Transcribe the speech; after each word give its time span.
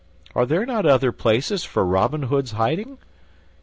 Are 0.33 0.47
there 0.47 0.65
not 0.65 0.87
other 0.87 1.11
places 1.11 1.63
for 1.63 1.85
Robin 1.85 2.23
Hood's 2.23 2.53
hiding? 2.53 2.97